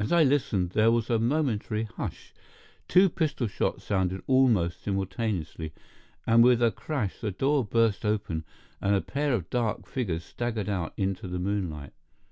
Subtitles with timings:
[0.00, 2.34] As I listened, there was a momentary hush,
[2.88, 5.72] two pistol shots sounded almost simultaneously,
[6.26, 8.44] and with a crash the door burst open
[8.80, 11.92] and a pair of dark figures staggered out into the moonlight.